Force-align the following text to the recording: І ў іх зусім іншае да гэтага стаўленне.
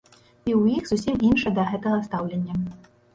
І 0.49 0.51
ў 0.59 0.79
іх 0.79 0.87
зусім 0.91 1.19
іншае 1.27 1.51
да 1.57 1.65
гэтага 1.73 1.99
стаўленне. 2.07 2.57